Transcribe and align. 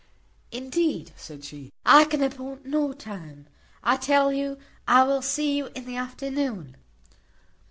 "Indeed," 0.51 1.11
said 1.15 1.43
she, 1.43 1.71
"I 1.85 2.05
can 2.05 2.23
appoint 2.23 2.65
no 2.65 2.91
time. 2.91 3.45
I 3.83 3.97
tell 3.97 4.33
you 4.33 4.57
I 4.87 5.03
will 5.03 5.21
see 5.21 5.55
you 5.55 5.67
in 5.75 5.85
the 5.85 5.95
afternoon." 5.97 6.75